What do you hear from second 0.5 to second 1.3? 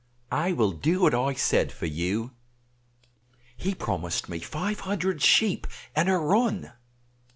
will do what